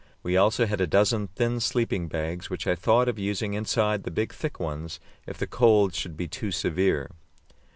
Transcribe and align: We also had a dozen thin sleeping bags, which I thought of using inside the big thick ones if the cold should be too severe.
We 0.23 0.35
also 0.35 0.65
had 0.65 0.81
a 0.81 0.87
dozen 0.87 1.27
thin 1.27 1.59
sleeping 1.59 2.07
bags, 2.07 2.49
which 2.49 2.65
I 2.65 2.73
thought 2.73 3.07
of 3.07 3.19
using 3.19 3.53
inside 3.53 4.01
the 4.01 4.09
big 4.09 4.33
thick 4.33 4.59
ones 4.59 4.99
if 5.27 5.37
the 5.37 5.45
cold 5.45 5.93
should 5.93 6.17
be 6.17 6.27
too 6.27 6.49
severe. 6.49 7.11